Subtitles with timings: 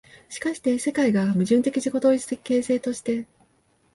[0.29, 3.27] しかして世界が矛盾的自己同一的形成として、